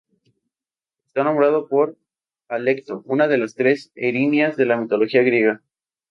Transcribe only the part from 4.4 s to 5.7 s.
de la mitología griega.